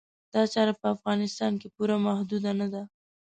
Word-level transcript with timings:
دا 0.33 0.41
چاره 0.53 0.73
په 0.79 0.85
افغانستان 0.95 1.51
پورې 1.75 1.95
محدوده 2.07 2.51
نه 2.59 2.67
ده. 2.73 2.81